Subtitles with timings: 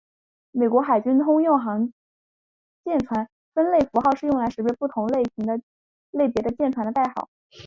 [0.51, 1.59] 美国海军通用
[2.83, 5.21] 舰船分类符号是用来识别不同类
[6.27, 7.29] 别的舰船的代号。